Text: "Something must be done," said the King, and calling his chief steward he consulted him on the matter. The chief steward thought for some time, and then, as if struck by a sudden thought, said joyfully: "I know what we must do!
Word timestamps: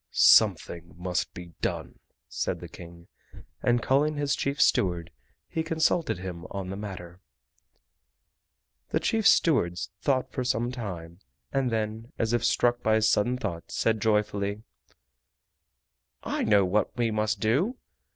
"Something 0.09 0.95
must 0.97 1.31
be 1.35 1.53
done," 1.61 1.99
said 2.27 2.59
the 2.59 2.67
King, 2.67 3.07
and 3.61 3.83
calling 3.83 4.15
his 4.15 4.35
chief 4.35 4.59
steward 4.59 5.11
he 5.47 5.61
consulted 5.61 6.17
him 6.17 6.45
on 6.49 6.71
the 6.71 6.75
matter. 6.75 7.19
The 8.89 8.99
chief 8.99 9.27
steward 9.27 9.77
thought 10.01 10.31
for 10.31 10.43
some 10.43 10.71
time, 10.71 11.19
and 11.53 11.69
then, 11.71 12.13
as 12.17 12.33
if 12.33 12.43
struck 12.43 12.81
by 12.81 12.95
a 12.95 13.01
sudden 13.03 13.37
thought, 13.37 13.69
said 13.69 14.01
joyfully: 14.01 14.63
"I 16.23 16.45
know 16.45 16.65
what 16.65 16.97
we 16.97 17.11
must 17.11 17.39
do! 17.39 17.77